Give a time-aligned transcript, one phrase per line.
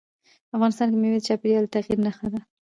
[0.55, 2.39] افغانستان کې مېوې د چاپېریال د تغیر نښه ده.